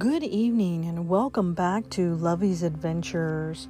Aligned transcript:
Good 0.00 0.24
evening 0.24 0.86
and 0.86 1.10
welcome 1.10 1.52
back 1.52 1.90
to 1.90 2.14
Lovey's 2.14 2.62
Adventures. 2.62 3.68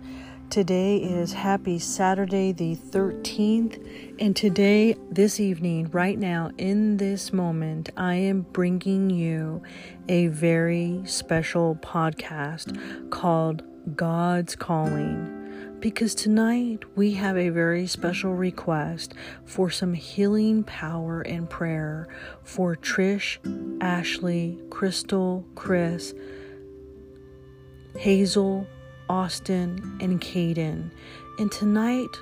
Today 0.48 0.98
is 0.98 1.32
happy 1.32 1.80
Saturday 1.80 2.53
the 2.53 2.76
13th, 2.76 4.14
and 4.21 4.37
today, 4.37 4.94
this 5.10 5.40
evening, 5.40 5.90
right 5.90 6.16
now, 6.16 6.53
in 6.56 6.98
this 6.98 7.32
moment, 7.32 7.90
I 7.96 8.14
am 8.14 8.42
bringing 8.42 9.10
you 9.10 9.60
a 10.08 10.28
very 10.28 11.03
special 11.04 11.74
podcast 11.82 13.10
called 13.10 13.65
God's 13.97 14.54
Calling 14.54 15.39
because 15.81 16.15
tonight 16.15 16.84
we 16.95 17.15
have 17.15 17.38
a 17.38 17.48
very 17.48 17.87
special 17.87 18.34
request 18.34 19.15
for 19.46 19.70
some 19.70 19.95
healing 19.95 20.62
power 20.62 21.23
and 21.23 21.48
prayer 21.48 22.06
for 22.45 22.77
Trish, 22.77 23.38
Ashley, 23.80 24.59
Crystal, 24.68 25.45
Chris, 25.54 26.12
Hazel, 27.96 28.66
Austin, 29.09 29.98
and 30.02 30.20
Caden. 30.20 30.90
And 31.38 31.51
tonight 31.51 32.15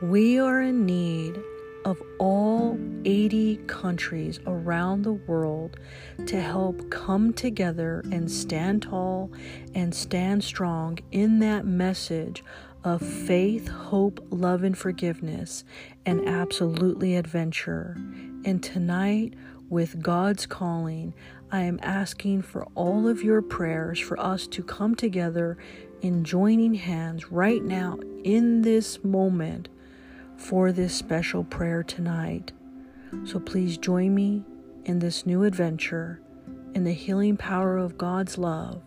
we 0.00 0.38
are 0.38 0.62
in 0.62 0.86
need 0.86 1.38
of 1.84 2.02
all 2.18 2.78
80 3.04 3.56
countries 3.66 4.40
around 4.46 5.02
the 5.02 5.12
world 5.12 5.76
to 6.24 6.40
help 6.40 6.88
come 6.88 7.34
together 7.34 8.02
and 8.10 8.30
stand 8.30 8.82
tall 8.82 9.30
and 9.74 9.94
stand 9.94 10.42
strong 10.42 10.98
in 11.12 11.40
that 11.40 11.66
message 11.66 12.42
of 12.84 13.00
faith, 13.00 13.66
hope, 13.66 14.24
love, 14.30 14.62
and 14.62 14.76
forgiveness, 14.76 15.64
and 16.04 16.28
absolutely 16.28 17.16
adventure. 17.16 17.96
And 18.44 18.62
tonight, 18.62 19.34
with 19.70 20.02
God's 20.02 20.44
calling, 20.44 21.14
I 21.50 21.62
am 21.62 21.80
asking 21.82 22.42
for 22.42 22.66
all 22.74 23.08
of 23.08 23.22
your 23.22 23.40
prayers 23.40 23.98
for 23.98 24.20
us 24.20 24.46
to 24.48 24.62
come 24.62 24.94
together 24.94 25.56
in 26.02 26.24
joining 26.24 26.74
hands 26.74 27.32
right 27.32 27.64
now 27.64 27.98
in 28.22 28.60
this 28.60 29.02
moment 29.02 29.68
for 30.36 30.70
this 30.70 30.94
special 30.94 31.42
prayer 31.42 31.82
tonight. 31.82 32.52
So 33.24 33.40
please 33.40 33.78
join 33.78 34.14
me 34.14 34.44
in 34.84 34.98
this 34.98 35.24
new 35.24 35.44
adventure 35.44 36.20
in 36.74 36.84
the 36.84 36.92
healing 36.92 37.36
power 37.36 37.78
of 37.78 37.96
God's 37.96 38.36
love 38.36 38.82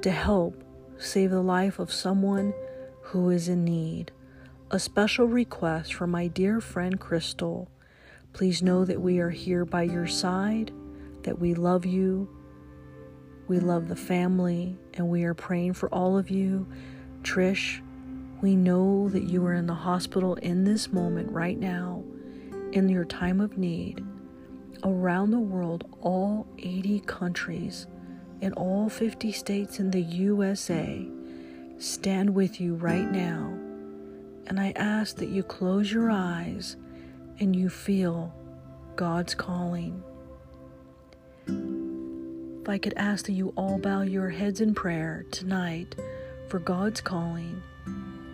to 0.00 0.10
help 0.10 0.64
save 0.96 1.30
the 1.30 1.42
life 1.42 1.78
of 1.78 1.92
someone 1.92 2.54
who 3.10 3.28
is 3.30 3.48
in 3.48 3.64
need. 3.64 4.12
A 4.70 4.78
special 4.78 5.26
request 5.26 5.94
from 5.94 6.12
my 6.12 6.28
dear 6.28 6.60
friend 6.60 7.00
Crystal. 7.00 7.68
Please 8.32 8.62
know 8.62 8.84
that 8.84 9.00
we 9.00 9.18
are 9.18 9.30
here 9.30 9.64
by 9.64 9.82
your 9.82 10.06
side, 10.06 10.70
that 11.24 11.40
we 11.40 11.54
love 11.54 11.84
you, 11.84 12.28
we 13.48 13.58
love 13.58 13.88
the 13.88 13.96
family, 13.96 14.78
and 14.94 15.08
we 15.08 15.24
are 15.24 15.34
praying 15.34 15.72
for 15.72 15.88
all 15.92 16.16
of 16.16 16.30
you. 16.30 16.68
Trish, 17.22 17.80
we 18.40 18.54
know 18.54 19.08
that 19.08 19.24
you 19.24 19.44
are 19.44 19.54
in 19.54 19.66
the 19.66 19.74
hospital 19.74 20.36
in 20.36 20.62
this 20.62 20.92
moment 20.92 21.32
right 21.32 21.58
now, 21.58 22.04
in 22.70 22.88
your 22.88 23.04
time 23.04 23.40
of 23.40 23.58
need. 23.58 24.04
Around 24.84 25.32
the 25.32 25.40
world, 25.40 25.84
all 26.00 26.46
80 26.58 27.00
countries 27.00 27.88
in 28.40 28.52
all 28.52 28.88
50 28.88 29.32
states 29.32 29.80
in 29.80 29.90
the 29.90 30.00
USA 30.00 31.08
stand 31.80 32.34
with 32.34 32.60
you 32.60 32.74
right 32.74 33.10
now. 33.10 33.54
And 34.46 34.60
I 34.60 34.72
ask 34.76 35.16
that 35.16 35.30
you 35.30 35.42
close 35.42 35.90
your 35.90 36.10
eyes 36.10 36.76
and 37.38 37.56
you 37.56 37.70
feel 37.70 38.34
God's 38.96 39.34
calling. 39.34 40.02
If 41.46 42.68
I 42.68 42.76
could 42.76 42.92
ask 42.96 43.26
that 43.26 43.32
you 43.32 43.54
all 43.56 43.78
bow 43.78 44.02
your 44.02 44.28
heads 44.28 44.60
in 44.60 44.74
prayer 44.74 45.24
tonight 45.30 45.96
for 46.48 46.58
God's 46.58 47.00
calling 47.00 47.62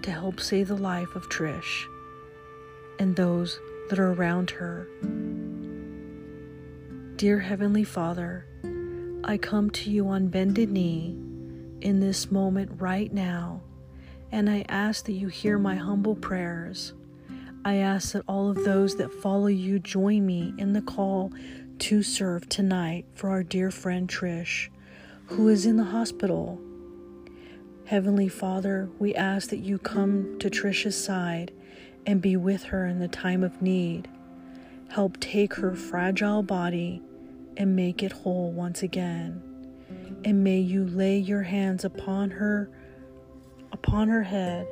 to 0.02 0.10
help 0.10 0.40
save 0.40 0.66
the 0.68 0.76
life 0.76 1.14
of 1.14 1.28
Trish 1.28 1.84
and 2.98 3.14
those 3.14 3.60
that 3.90 4.00
are 4.00 4.12
around 4.12 4.50
her. 4.50 4.88
Dear 7.14 7.38
Heavenly 7.38 7.84
Father, 7.84 8.44
I 9.22 9.38
come 9.38 9.70
to 9.70 9.90
you 9.90 10.08
on 10.08 10.26
bended 10.28 10.70
knee 10.72 11.16
in 11.80 12.00
this 12.00 12.30
moment 12.30 12.80
right 12.80 13.12
now, 13.12 13.60
and 14.32 14.48
I 14.48 14.64
ask 14.68 15.04
that 15.06 15.12
you 15.12 15.28
hear 15.28 15.58
my 15.58 15.76
humble 15.76 16.14
prayers. 16.14 16.94
I 17.64 17.76
ask 17.76 18.12
that 18.12 18.24
all 18.28 18.48
of 18.48 18.64
those 18.64 18.96
that 18.96 19.12
follow 19.12 19.48
you 19.48 19.78
join 19.78 20.24
me 20.24 20.54
in 20.58 20.72
the 20.72 20.82
call 20.82 21.32
to 21.80 22.02
serve 22.02 22.48
tonight 22.48 23.06
for 23.14 23.30
our 23.30 23.42
dear 23.42 23.70
friend 23.70 24.08
Trish, 24.08 24.68
who 25.26 25.48
is 25.48 25.66
in 25.66 25.76
the 25.76 25.84
hospital. 25.84 26.60
Heavenly 27.86 28.28
Father, 28.28 28.88
we 28.98 29.14
ask 29.14 29.50
that 29.50 29.58
you 29.58 29.78
come 29.78 30.38
to 30.38 30.50
Trish's 30.50 31.02
side 31.02 31.52
and 32.06 32.22
be 32.22 32.36
with 32.36 32.64
her 32.64 32.86
in 32.86 32.98
the 32.98 33.08
time 33.08 33.42
of 33.42 33.60
need. 33.60 34.08
Help 34.88 35.18
take 35.20 35.54
her 35.54 35.74
fragile 35.74 36.42
body 36.42 37.02
and 37.56 37.74
make 37.74 38.02
it 38.02 38.12
whole 38.12 38.52
once 38.52 38.82
again 38.82 39.42
and 40.24 40.42
may 40.42 40.58
you 40.58 40.86
lay 40.86 41.18
your 41.18 41.42
hands 41.42 41.84
upon 41.84 42.30
her 42.30 42.70
upon 43.72 44.08
her 44.08 44.22
head 44.22 44.66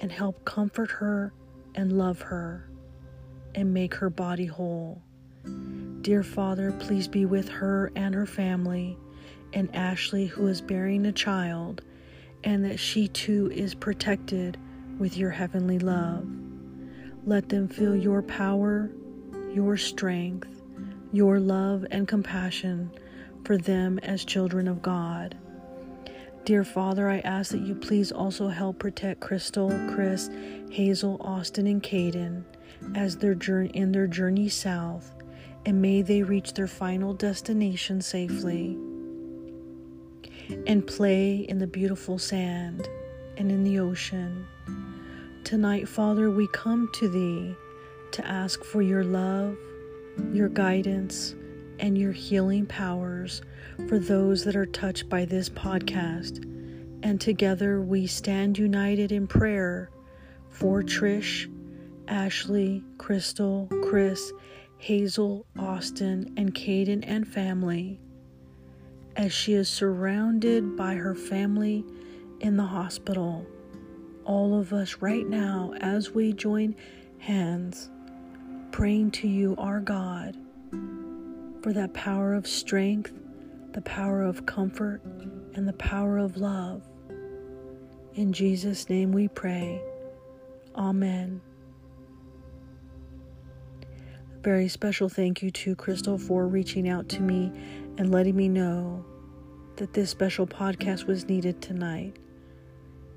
and 0.00 0.10
help 0.10 0.44
comfort 0.44 0.90
her 0.90 1.32
and 1.74 1.92
love 1.98 2.20
her 2.20 2.68
and 3.54 3.72
make 3.74 3.94
her 3.94 4.10
body 4.10 4.46
whole. 4.46 5.02
Dear 6.02 6.22
Father, 6.22 6.72
please 6.72 7.08
be 7.08 7.26
with 7.26 7.48
her 7.48 7.92
and 7.96 8.14
her 8.14 8.26
family 8.26 8.96
and 9.52 9.74
Ashley 9.74 10.26
who 10.26 10.46
is 10.46 10.60
bearing 10.60 11.06
a 11.06 11.12
child 11.12 11.82
and 12.44 12.64
that 12.64 12.78
she 12.78 13.08
too 13.08 13.50
is 13.52 13.74
protected 13.74 14.56
with 14.98 15.16
your 15.16 15.30
heavenly 15.30 15.78
love. 15.78 16.26
Let 17.24 17.48
them 17.48 17.68
feel 17.68 17.96
your 17.96 18.22
power, 18.22 18.90
your 19.52 19.76
strength, 19.76 20.62
your 21.12 21.40
love 21.40 21.84
and 21.90 22.06
compassion 22.06 22.90
for 23.48 23.56
them 23.56 23.98
as 24.00 24.26
children 24.26 24.68
of 24.68 24.82
God. 24.82 25.34
Dear 26.44 26.64
Father, 26.64 27.08
I 27.08 27.20
ask 27.20 27.50
that 27.52 27.62
you 27.62 27.74
please 27.74 28.12
also 28.12 28.48
help 28.48 28.78
protect 28.78 29.20
Crystal, 29.20 29.70
Chris, 29.94 30.28
Hazel, 30.70 31.16
Austin, 31.22 31.66
and 31.66 31.82
Caden 31.82 32.44
as 32.94 33.16
their 33.16 33.34
journey 33.34 33.70
in 33.70 33.90
their 33.90 34.06
journey 34.06 34.50
south, 34.50 35.14
and 35.64 35.80
may 35.80 36.02
they 36.02 36.22
reach 36.22 36.52
their 36.52 36.66
final 36.66 37.14
destination 37.14 38.02
safely 38.02 38.76
and 40.66 40.86
play 40.86 41.36
in 41.36 41.58
the 41.58 41.66
beautiful 41.66 42.18
sand 42.18 42.86
and 43.38 43.50
in 43.50 43.64
the 43.64 43.78
ocean. 43.78 44.44
Tonight, 45.44 45.88
Father, 45.88 46.30
we 46.30 46.48
come 46.48 46.90
to 46.96 47.08
Thee 47.08 47.56
to 48.10 48.26
ask 48.26 48.62
for 48.62 48.82
your 48.82 49.04
love, 49.04 49.56
your 50.34 50.50
guidance, 50.50 51.34
and 51.78 51.96
your 51.96 52.12
healing 52.12 52.66
powers 52.66 53.42
for 53.88 53.98
those 53.98 54.44
that 54.44 54.56
are 54.56 54.66
touched 54.66 55.08
by 55.08 55.24
this 55.24 55.48
podcast. 55.48 56.44
And 57.02 57.20
together 57.20 57.80
we 57.80 58.06
stand 58.06 58.58
united 58.58 59.12
in 59.12 59.26
prayer 59.26 59.90
for 60.50 60.82
Trish, 60.82 61.52
Ashley, 62.08 62.82
Crystal, 62.98 63.68
Chris, 63.84 64.32
Hazel, 64.78 65.46
Austin, 65.58 66.32
and 66.36 66.54
Caden 66.54 67.04
and 67.06 67.26
family 67.26 68.00
as 69.16 69.32
she 69.32 69.54
is 69.54 69.68
surrounded 69.68 70.76
by 70.76 70.94
her 70.94 71.14
family 71.14 71.84
in 72.40 72.56
the 72.56 72.64
hospital. 72.64 73.44
All 74.24 74.58
of 74.58 74.72
us 74.72 74.96
right 75.00 75.26
now, 75.26 75.72
as 75.80 76.10
we 76.10 76.32
join 76.32 76.76
hands, 77.18 77.90
praying 78.70 79.10
to 79.12 79.28
you, 79.28 79.56
our 79.58 79.80
God 79.80 80.36
for 81.62 81.72
that 81.72 81.94
power 81.94 82.34
of 82.34 82.46
strength, 82.46 83.12
the 83.72 83.80
power 83.82 84.22
of 84.22 84.46
comfort, 84.46 85.02
and 85.54 85.66
the 85.66 85.72
power 85.74 86.18
of 86.18 86.36
love. 86.36 86.82
In 88.14 88.32
Jesus' 88.32 88.88
name 88.88 89.12
we 89.12 89.28
pray. 89.28 89.80
Amen. 90.76 91.40
A 93.82 94.40
very 94.40 94.68
special 94.68 95.08
thank 95.08 95.42
you 95.42 95.50
to 95.50 95.74
Crystal 95.74 96.18
for 96.18 96.46
reaching 96.46 96.88
out 96.88 97.08
to 97.10 97.20
me 97.20 97.52
and 97.96 98.12
letting 98.12 98.36
me 98.36 98.48
know 98.48 99.04
that 99.76 99.92
this 99.92 100.10
special 100.10 100.46
podcast 100.46 101.06
was 101.06 101.28
needed 101.28 101.60
tonight. 101.60 102.16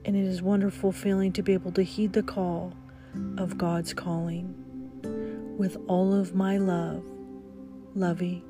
And 0.06 0.16
it 0.16 0.26
is 0.26 0.42
wonderful 0.42 0.92
feeling 0.92 1.32
to 1.34 1.44
be 1.44 1.54
able 1.54 1.72
to 1.74 1.84
heed 1.84 2.14
the 2.14 2.24
call 2.24 2.74
of 3.38 3.58
God's 3.58 3.94
calling. 3.94 4.56
With 5.58 5.78
all 5.88 6.14
of 6.14 6.34
my 6.34 6.58
love, 6.58 7.04
Lovey 7.94 8.42